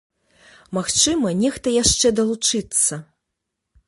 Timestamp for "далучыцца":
2.21-2.99